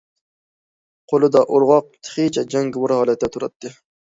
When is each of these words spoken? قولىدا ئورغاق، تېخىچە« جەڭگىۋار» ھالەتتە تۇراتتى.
قولىدا 1.13 1.43
ئورغاق، 1.49 1.93
تېخىچە« 2.09 2.45
جەڭگىۋار» 2.55 2.97
ھالەتتە 2.97 3.31
تۇراتتى. 3.39 3.75